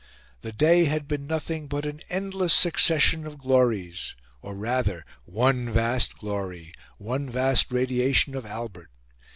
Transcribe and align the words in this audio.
The 0.41 0.51
day 0.51 0.85
had 0.85 1.07
been 1.07 1.27
nothing 1.27 1.67
but 1.67 1.85
an 1.85 2.01
endless 2.09 2.55
succession 2.55 3.27
of 3.27 3.37
glories 3.37 4.15
or 4.41 4.55
rather 4.57 5.05
one 5.25 5.69
vast 5.69 6.17
glory 6.17 6.73
one 6.97 7.29
vast 7.29 7.71
radiation 7.71 8.33
of 8.33 8.43
Albert. 8.43 8.89